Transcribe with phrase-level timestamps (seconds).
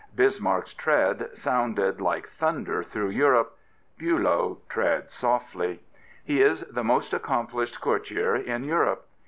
[0.15, 3.55] Bis marck's tread sounded like thunder through Europe:
[3.99, 5.83] Bulow treads softly.
[6.25, 9.07] He is the most accomplished courtier in Europe.